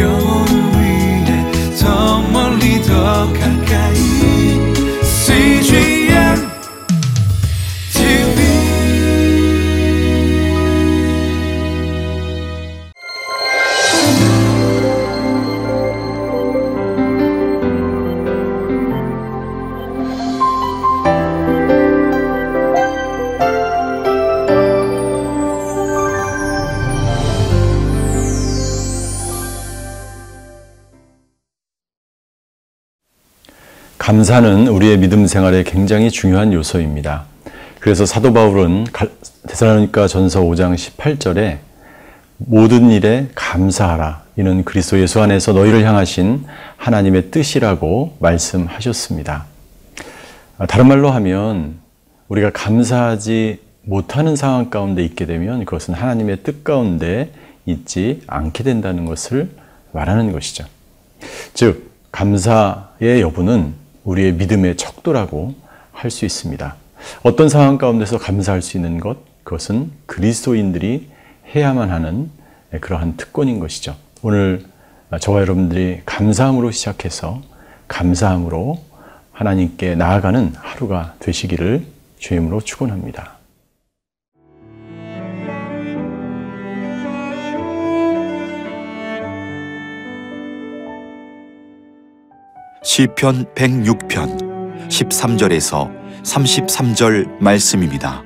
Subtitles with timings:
[0.00, 0.31] 영
[34.02, 37.22] 감사는 우리의 믿음 생활에 굉장히 중요한 요소입니다.
[37.78, 38.86] 그래서 사도 바울은
[39.46, 41.58] 데살로니가 전서 5장 18절에
[42.38, 44.24] 모든 일에 감사하라.
[44.38, 46.44] 이는 그리스도 예수 안에서 너희를 향하신
[46.78, 49.44] 하나님의 뜻이라고 말씀하셨습니다.
[50.58, 51.76] 아, 다른 말로 하면
[52.26, 57.30] 우리가 감사하지 못하는 상황 가운데 있게 되면 그것은 하나님의 뜻 가운데
[57.66, 59.50] 있지 않게 된다는 것을
[59.92, 60.64] 말하는 것이죠.
[61.54, 65.54] 즉, 감사의 여부는 우리의 믿음의 척도라고
[65.92, 66.76] 할 수 있습니다.
[67.22, 71.08] 어떤 상황 가운데서 감사할 수 있는 것, 그것은 그리스도인들이
[71.54, 72.30] 해야만 하는
[72.80, 73.96] 그러한 특권인 것이죠.
[74.22, 74.64] 오늘
[75.20, 77.42] 저와 여러분들이 감사함으로 시작해서
[77.88, 78.82] 감사함으로
[79.32, 81.84] 하나님께 나아가는 하루가 되시기를
[82.18, 83.31] 주임으로 축원합니다.
[92.84, 95.88] 시편 106편 13절에서
[96.24, 98.24] 33절 말씀입니다.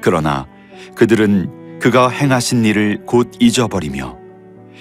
[0.00, 0.48] 그러나
[0.96, 4.18] 그들은 그가 행하신 일을 곧 잊어버리며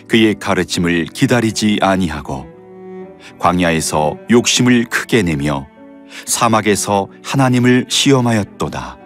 [0.08, 2.48] 그의 가르침을 기다리지 아니하고
[3.38, 5.68] 광야에서 욕심을 크게 내며
[6.26, 8.98] 사막에서 하나님을 시험하였도다.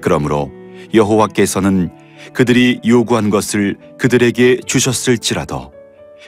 [0.00, 0.50] 그러므로
[0.94, 1.90] 여호와께서는
[2.32, 5.75] 그들이 요구한 것을 그들에게 주셨을지라도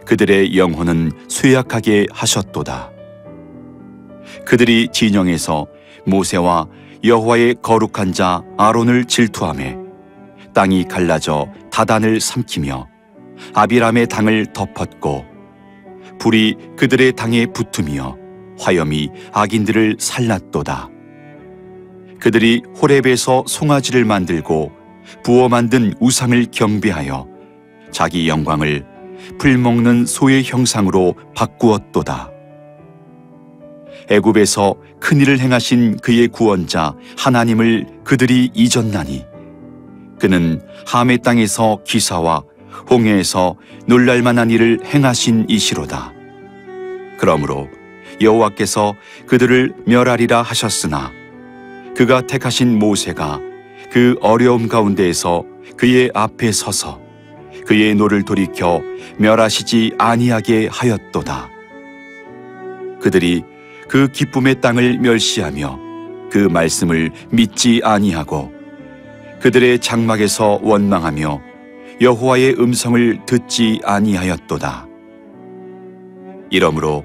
[0.04, 2.90] 그들의 영혼은 쇠약하게 하셨도다.
[4.44, 5.66] 그들이 진영에서
[6.06, 6.68] 모세와
[7.04, 9.76] 여호와의 거룩한 자 아론을 질투하며
[10.54, 12.88] 땅이 갈라져 다단을 삼키며
[13.54, 15.24] 아비람의 당을 덮었고
[16.18, 18.16] 불이 그들의 당에 붙으며
[18.58, 20.90] 화염이 악인들을 살랐도다.
[22.18, 24.72] 그들이 호렙에서 송아지를 만들고
[25.22, 27.28] 부어 만든 우상을 경배하여
[27.92, 28.84] 자기 영광을
[29.38, 32.30] 풀 먹는 소의 형상으로 바꾸었도다.
[34.10, 39.26] 애굽에서 큰 일을 행하신 그의 구원자 하나님을 그들이 잊었나니
[40.18, 42.42] 그는 함의 땅에서 기사와
[42.90, 46.12] 홍해에서 놀랄만한 일을 행하신 이시로다.
[47.18, 47.68] 그러므로
[48.20, 48.94] 여호와께서
[49.26, 51.12] 그들을 멸하리라 하셨으나
[51.96, 53.40] 그가 택하신 모세가
[53.90, 55.44] 그 어려움 가운데에서
[55.76, 57.07] 그의 앞에 서서
[57.68, 58.80] 그의 노를 돌이켜
[59.18, 61.50] 멸하시지 아니하게 하였도다.
[62.98, 63.42] 그들이
[63.86, 65.78] 그 기쁨의 땅을 멸시하며
[66.30, 68.50] 그 말씀을 믿지 아니하고
[69.40, 71.42] 그들의 장막에서 원망하며
[72.00, 74.86] 여호와의 음성을 듣지 아니하였도다.
[76.48, 77.04] 이러므로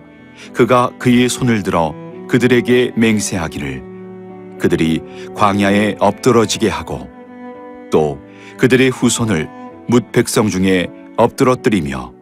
[0.54, 1.94] 그가 그의 손을 들어
[2.30, 3.84] 그들에게 맹세하기를
[4.62, 5.02] 그들이
[5.36, 7.10] 광야에 엎드러지게 하고
[7.92, 8.18] 또
[8.58, 12.14] 그들의 후손을 뭇 백성 중에 엎드러뜨리며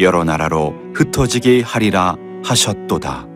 [0.00, 3.26] 여러 나라로 흩어지게 하리라 하셨도다.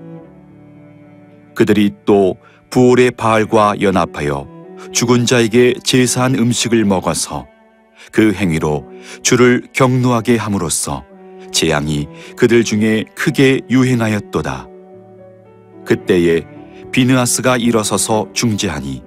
[1.55, 2.37] 그들이 또
[2.71, 4.49] 부올의 바알과 연합하여
[4.93, 7.47] 죽은 자에게 제사한 음식을 먹어서
[8.13, 8.85] 그 행위로
[9.23, 11.05] 주를 경노하게 함으로써
[11.53, 14.69] 재앙이 그들 중에 크게 유행하였도다.
[15.85, 16.43] 그때에
[16.91, 19.03] 비느아스가 일어서서 중재하니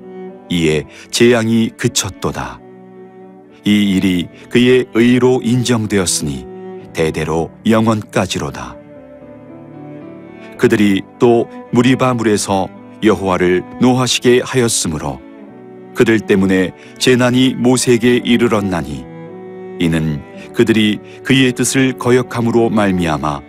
[0.49, 2.61] 이에 재앙이 그쳤도다.
[3.67, 6.45] 이 일이 그의 의로 인정되었으니
[6.93, 8.77] 대대로 영원까지로다.
[10.57, 12.69] 그들이 또 무리바 물에서
[13.03, 15.19] 여호와를 노하시게 하였으므로
[15.95, 19.05] 그들 때문에 재난이 모세에게 이르렀나니
[19.81, 20.21] 이는
[20.53, 23.41] 그들이 그의 뜻을 거역함으로 말미암아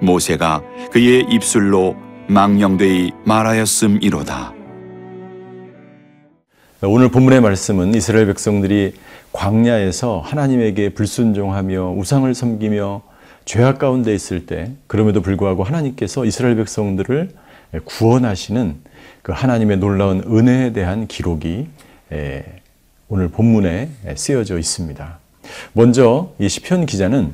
[0.00, 1.96] 모세가 그의 입술로
[2.28, 4.55] 망령되이 말하였음이로다.
[6.82, 8.92] 오늘 본문의 말씀은 이스라엘 백성들이
[9.32, 13.00] 광야에서 하나님에게 불순종하며 우상을 섬기며
[13.46, 17.30] 죄악 가운데 있을 때 그럼에도 불구하고 하나님께서 이스라엘 백성들을
[17.86, 18.74] 구원하시는
[19.22, 21.66] 그 하나님의 놀라운 은혜에 대한 기록이
[23.08, 25.18] 오늘 본문에 쓰여져 있습니다.
[25.72, 27.32] 먼저 이 시편 기자는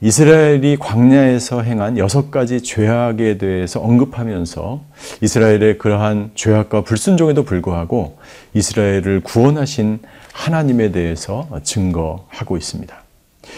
[0.00, 4.80] 이스라엘이 광야에서 행한 여섯 가지 죄악에 대해서 언급하면서
[5.22, 8.16] 이스라엘의 그러한 죄악과 불순종에도 불구하고
[8.54, 9.98] 이스라엘을 구원하신
[10.32, 12.96] 하나님에 대해서 증거하고 있습니다.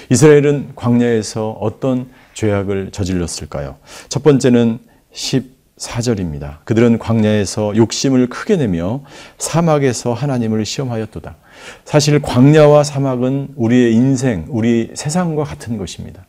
[0.08, 3.76] 이스라엘은 광야에서 어떤 죄악을 저질렀을까요?
[4.08, 4.78] 첫 번째는
[5.12, 6.64] 14절입니다.
[6.64, 9.02] 그들은 광야에서 욕심을 크게 내며
[9.36, 11.36] 사막에서 하나님을 시험하였도다.
[11.84, 16.24] 사실 광야와 사막은 우리의 인생, 우리 세상과 같은 것입니다.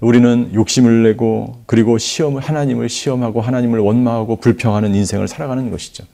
[0.00, 6.04] 우리는 욕심을 내고 그리고 시험을 하나님을 시험하고 하나님을 원망하고 불평하는 인생을 살아가는 것이죠.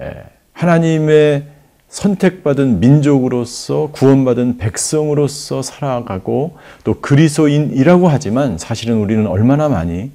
[0.00, 0.12] 예,
[0.52, 1.46] 하나님의
[1.88, 10.10] 선택받은 민족으로서 구원받은 백성으로서 살아가고 또 그리스도인이라고 하지만 사실은 우리는 얼마나 많이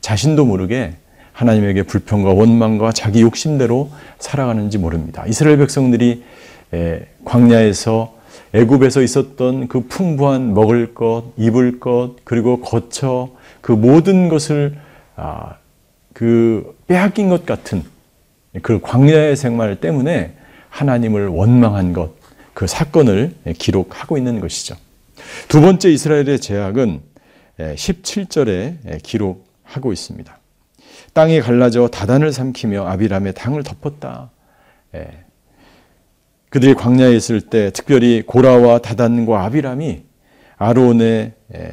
[0.00, 0.94] 자신도 모르게
[1.32, 5.24] 하나님에게 불평과 원망과 자기 욕심대로 살아가는지 모릅니다.
[5.26, 6.22] 이스라엘 백성들이
[6.72, 8.14] 예, 광야에서
[8.54, 13.30] 애굽에서 있었던 그 풍부한 먹을 것, 입을 것, 그리고 거처
[13.60, 14.78] 그 모든 것을
[15.16, 15.56] 아,
[16.12, 17.82] 그 빼앗긴 것 같은
[18.62, 20.36] 그 광야의 생활 때문에
[20.68, 22.14] 하나님을 원망한 것,
[22.52, 24.76] 그 사건을 기록하고 있는 것이죠.
[25.48, 27.00] 두 번째 이스라엘의 제약은
[27.58, 30.38] 17절에 기록하고 있습니다.
[31.12, 34.30] 땅이 갈라져 다단을 삼키며 아비람의 당을 덮었다.
[36.54, 40.04] 그들이 광야에 있을 때 특별히 고라와 다단과 아비람이
[40.56, 41.32] 아론의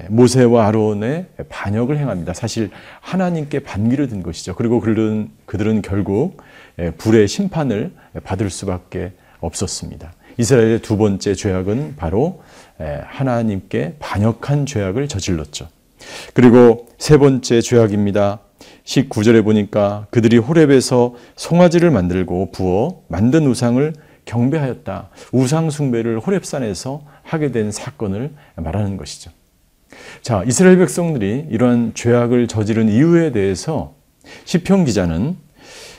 [0.10, 2.34] 모세와 아론의 반역을 행합니다.
[2.34, 4.56] 사실 하나님께 반기를 든 것이죠.
[4.56, 6.42] 그리고 그들은 그들은 결국
[6.98, 7.92] 불의 심판을
[8.24, 10.14] 받을 수밖에 없었습니다.
[10.40, 12.42] 이스라엘의 두 번째 죄악은 바로
[12.80, 15.68] 하나님께 반역한 죄악을 저질렀죠.
[16.34, 18.40] 그리고 세 번째 죄악입니다.
[18.86, 23.94] 19절에 보니까 그들이 호렙에서 송아지를 만들고 부어 만든 우상을
[24.32, 25.10] 경배하였다.
[25.34, 29.32] 우상 숭배를 호렙산에서 하게 된 사건을 말하는 것이죠.
[30.22, 33.94] 자, 이스라엘 백성들이 이러한 죄악을 저지른 이유에 대해서
[34.46, 35.36] 시편 기자는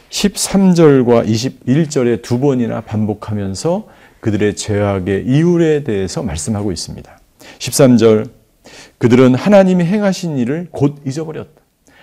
[0.09, 3.89] 13절과 21절에 두 번이나 반복하면서
[4.21, 7.21] 그들의 죄악의 이유에 대해서 말씀하고 있습니다.
[7.59, 8.31] 13절
[8.99, 11.61] 그들은 하나님이 행하신 일을 곧 잊어버렸다.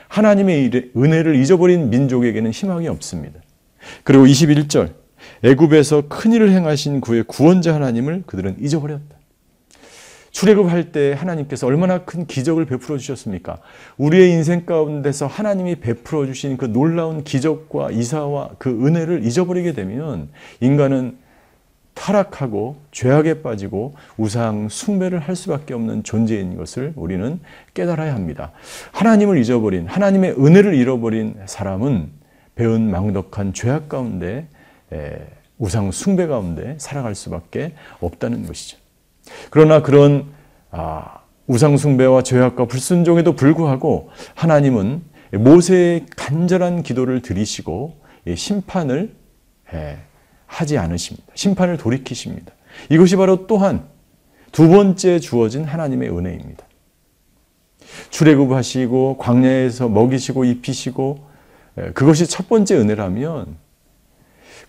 [0.09, 3.39] 하나님의 은혜를 잊어버린 민족에게는 희망이 없습니다.
[4.03, 4.98] 그리고 21절
[5.43, 9.19] 애굽에서 큰 일을 행하신 그의 구원자 하나님을 그들은 잊어버렸다.
[10.31, 13.57] 출애굽할 때 하나님께서 얼마나 큰 기적을 베풀어 주셨습니까?
[13.97, 20.29] 우리의 인생 가운데서 하나님이 베풀어 주신 그 놀라운 기적과 이사와 그 은혜를 잊어버리게 되면
[20.61, 21.17] 인간은
[21.93, 27.39] 타락하고 죄악에 빠지고 우상 숭배를 할 수밖에 없는 존재인 것을 우리는
[27.73, 28.51] 깨달아야 합니다.
[28.93, 32.09] 하나님을 잊어버린 하나님의 은혜를 잃어버린 사람은
[32.55, 34.47] 배은 망덕한 죄악 가운데
[35.57, 38.77] 우상 숭배 가운데 살아갈 수밖에 없다는 것이죠.
[39.49, 40.31] 그러나 그런
[40.71, 45.01] 아, 우상 숭배와 죄악과 불순종에도 불구하고 하나님은
[45.33, 47.97] 모세의 간절한 기도를 들이시고
[48.35, 49.15] 심판을
[50.45, 51.27] 하지 않으십니다.
[51.35, 52.53] 심판을 돌이키십니다.
[52.89, 53.87] 이것이 바로 또한
[54.51, 56.65] 두 번째 주어진 하나님의 은혜입니다.
[58.09, 61.27] 출애굽하시고 광야에서 먹이시고 입히시고
[61.93, 63.55] 그것이 첫 번째 은혜라면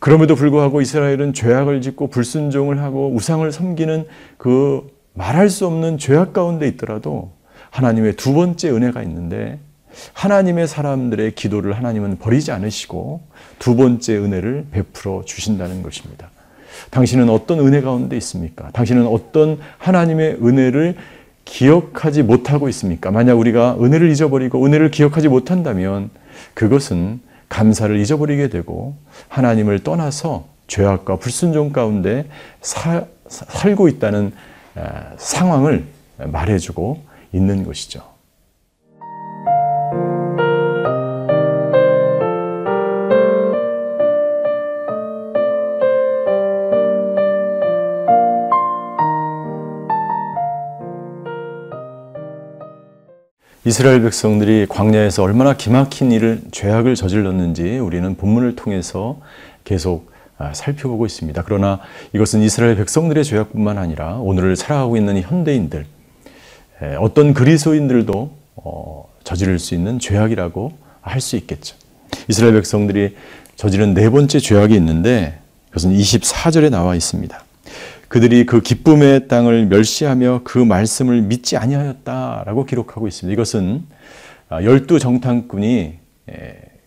[0.00, 4.06] 그럼에도 불구하고 이스라엘은 죄악을 짓고 불순종을 하고 우상을 섬기는
[4.38, 7.30] 그 말할 수 없는 죄악 가운데 있더라도
[7.70, 9.58] 하나님의 두 번째 은혜가 있는데
[10.14, 13.20] 하나님의 사람들의 기도를 하나님은 버리지 않으시고
[13.58, 16.30] 두 번째 은혜를 베풀어 주신다는 것입니다.
[16.90, 18.70] 당신은 어떤 은혜 가운데 있습니까?
[18.70, 20.96] 당신은 어떤 하나님의 은혜를
[21.44, 23.10] 기억하지 못하고 있습니까?
[23.10, 26.08] 만약 우리가 은혜를 잊어버리고 은혜를 기억하지 못한다면
[26.54, 28.96] 그것은 감사를 잊어버리게 되고
[29.28, 32.26] 하나님을 떠나서 죄악과 불순종 가운데
[32.62, 34.32] 사, 살고 있다는
[35.18, 35.84] 상황을
[36.16, 37.02] 말해주고
[37.32, 38.09] 있는 것이죠.
[53.66, 59.20] 이스라엘 백성들이 광야에서 얼마나 기막힌 일을 죄악을 저질렀는지 우리는 본문을 통해서
[59.64, 61.42] 계속 아, 살펴보고 있습니다.
[61.44, 61.80] 그러나
[62.14, 65.84] 이것은 이스라엘 백성들의 죄악뿐만 아니라 오늘을 살아가고 있는 현대인들
[66.98, 71.76] 어떤 그리스도인들도 어, 저지를 수 있는 죄악이라고 할 수 있겠죠.
[72.28, 73.16] 이스라엘 백성들이
[73.56, 75.38] 저지른 네 번째 죄악이 있는데
[75.68, 77.44] 그것은 24절에 나와 있습니다.
[78.10, 83.32] 그들이 그 기쁨의 땅을 멸시하며 그 말씀을 믿지 아니하였다라고 기록하고 있습니다.
[83.32, 83.86] 이것은
[84.48, 85.92] 아, 열두 정탐꾼이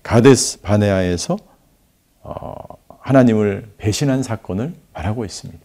[0.04, 1.38] 가데스 바네아에서
[2.24, 2.54] 어,
[3.00, 5.62] 하나님을 배신한 사건을 말하고 있습니다.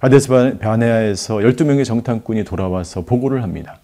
[0.00, 3.80] 가데스 바네아에서 12명의 정탐꾼이 돌아와서 보고를 합니다.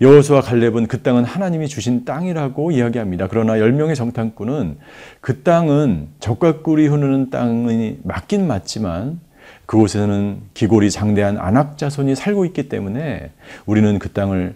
[0.00, 3.28] 여호수와 갈렙은 그 땅은 하나님이 주신 땅이라고 이야기합니다.
[3.28, 4.78] 그러나 10명의 정탐꾼은
[5.20, 9.20] 그 땅은 적과 꿀이 흐르는 땅이 맞긴 맞지만
[9.66, 13.30] 그곳에는 기골이 장대한 안악 자손이 살고 있기 때문에
[13.66, 14.54] 우리는 그 땅을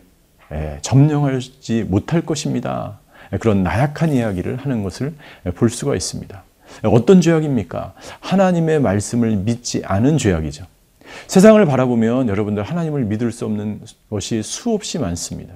[0.52, 3.00] 에, 점령하지 못할 것입니다.
[3.40, 5.14] 그런 나약한 이야기를 하는 것을
[5.54, 6.44] 볼 수가 있습니다.
[6.84, 7.94] 어떤 죄악입니까?
[8.20, 10.66] 하나님의 말씀을 믿지 않은 죄악이죠.
[11.26, 15.54] 세상을 바라보면 여러분들 하나님을 믿을 수 없는 것이 수없이 많습니다.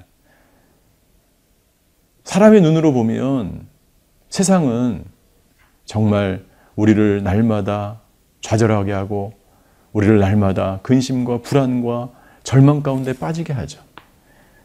[2.25, 3.67] 사람의 눈으로 보면
[4.29, 5.05] 세상은
[5.85, 6.45] 정말
[6.77, 8.01] 우리를 날마다
[8.41, 9.33] 좌절하게 하고
[9.93, 12.11] 우리를 날마다 근심과 불안과
[12.43, 13.81] 절망 가운데 빠지게 하죠.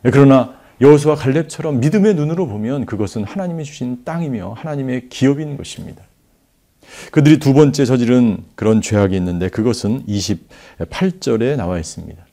[0.04, 6.04] 그러나 여호수아 갈렙처럼 믿음의 눈으로 보면 그것은 하나님이 주신 땅이며 하나님의 기업인 것입니다.
[7.12, 12.24] 그들이 두 번째 저지른 그런 죄악이 있는데 그것은 28절에 나와 있습니다.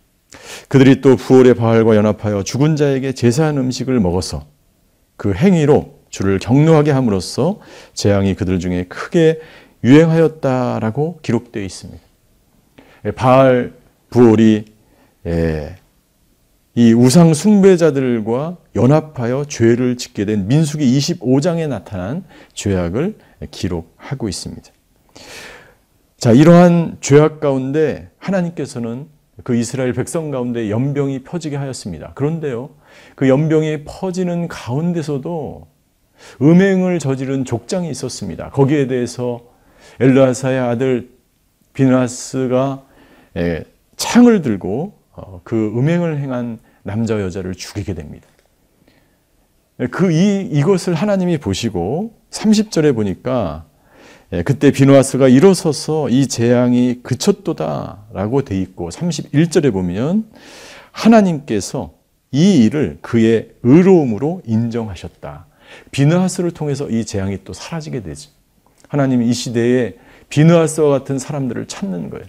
[0.69, 4.45] 그들이 또 부월의 바알과 연합하여 죽은 자에게 제사한 음식을 먹어서
[5.17, 7.61] 그 행위로 주를 경노하게 함으로써
[7.95, 9.41] 재앙이 그들 중에 크게
[9.85, 12.12] 유행하였다라고 기록되어 있습니다.
[13.11, 13.73] 바알
[14.11, 14.67] 부올이
[15.27, 15.77] 예,
[16.75, 23.17] 이 우상 숭배자들과 연합하여 죄를 짓게 된 민수기 25장에 나타난 죄악을
[23.51, 24.71] 기록하고 있습니다.
[26.17, 29.07] 자, 이러한 죄악 가운데 하나님께서는
[29.45, 32.13] 그 이스라엘 백성 가운데 연병이 퍼지게 하였습니다.
[32.15, 32.71] 그런데요,
[33.17, 35.67] 그 연병이 퍼지는 가운데서도
[36.41, 38.51] 음행을 저지른 족장이 있었습니다.
[38.51, 39.41] 거기에 대해서
[40.01, 41.11] 엘라사의 아들
[41.73, 42.92] 비나스가 예,
[43.97, 48.27] 창을 들고 어, 그 음행을 행한 남자 여자를 죽이게 됩니다.
[49.91, 53.65] 그 이, 이것을 하나님이 보시고 30절에 보니까
[54.33, 60.31] 예, 그때 비누아스가 일어서서 이 재앙이 그쳤도다라고 돼 있고 31절에 보면
[60.91, 61.93] 하나님께서
[62.31, 65.47] 이 일을 그의 의로움으로 인정하셨다.
[65.91, 68.31] 비누아스를 통해서 이 재앙이 또 사라지게 되죠.
[68.89, 69.97] 하나님이 이 시대에
[70.31, 72.27] 비누아스와 같은 사람들을 찾는 거예요.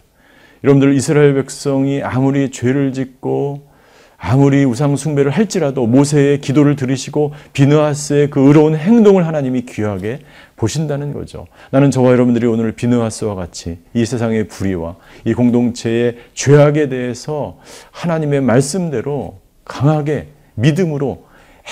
[0.63, 3.73] 여러분들 이스라엘 백성이 아무리 죄를 짓고
[4.17, 10.19] 아무리 우상 숭배를 할지라도 모세의 기도를 들으시고 비느하스의 그 의로운 행동을 하나님이 귀하게
[10.55, 11.45] 보신다는 거죠.
[11.71, 17.59] 나는 저와 여러분들이 오늘 비느하스와 같이 이 세상의 불의와 이 공동체의 죄악에 대해서
[17.91, 21.25] 하나님의 말씀대로 강하게 믿음으로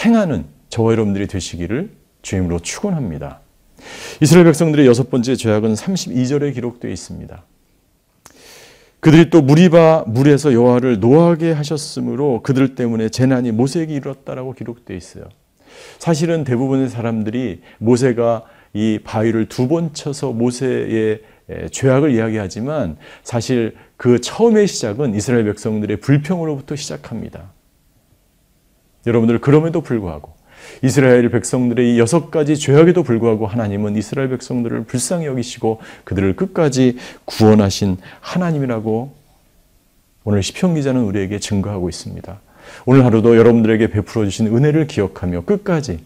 [0.03, 3.39] 행하는 저와 여러분들이 되시기를 주임으로 축원합니다.
[4.21, 7.45] 이스라엘 백성들의 여섯 번째 죄악은 32절에 기록되어 있습니다.
[9.01, 15.25] 그들이 또 무리바 물에서 여호와를 노하게 하셨으므로 그들 때문에 재난이 모세에게 이르렀다라고 기록되어 있어요.
[15.97, 18.43] 사실은 대부분의 사람들이 모세가
[18.73, 21.21] 이 바위를 두 번 쳐서 모세의
[21.71, 27.51] 죄악을 이야기하지만 사실 그 처음의 시작은 이스라엘 백성들의 불평으로부터 시작합니다.
[29.07, 30.33] 여러분들 그럼에도 불구하고
[30.81, 37.97] 이스라엘 백성들의 이 여섯 가지 죄악에도 불구하고 하나님은 이스라엘 백성들을 불쌍히 여기시고 그들을 끝까지 구원하신
[38.19, 39.13] 하나님이라고
[40.23, 42.39] 오늘 시편 기자는 우리에게 증거하고 있습니다.
[42.85, 45.99] 오늘 하루도 여러분들에게 베풀어 주신 은혜를 기억하며 끝까지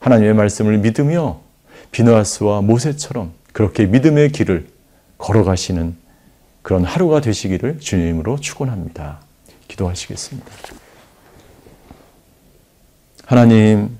[0.00, 1.40] 하나님의 말씀을 믿으며
[1.92, 4.66] 비누아스와 모세처럼 그렇게 믿음의 길을
[5.18, 5.96] 걸어가시는
[6.62, 9.20] 그런 하루가 되시기를 주님으로 축원합니다.
[9.68, 10.46] 기도하시겠습니다.
[13.26, 13.90] 하나님,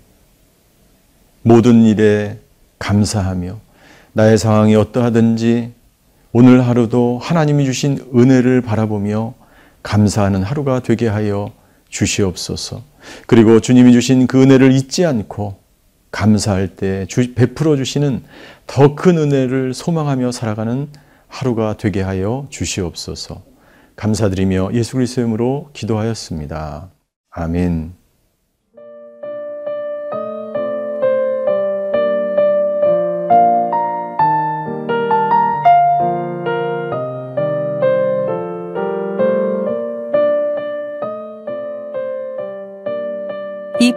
[1.43, 2.39] 모든 일에
[2.79, 3.59] 감사하며
[4.13, 5.73] 나의 상황이 어떠하든지
[6.33, 9.35] 오늘 하루도 하나님이 주신 은혜를 바라보며
[9.83, 11.51] 감사하는 하루가 되게 하여
[11.89, 12.83] 주시옵소서.
[13.27, 15.57] 그리고 주님이 주신 그 은혜를 잊지 않고
[16.13, 18.23] 감사할 때 베풀어 주시는
[18.69, 20.87] 더 큰 은혜를 소망하며 살아가는
[21.27, 23.43] 하루가 되게 하여 주시옵소서.
[23.97, 26.91] 감사드리며 예수 그리스도의 이름으로 기도하였습니다.
[27.31, 27.96] 아멘.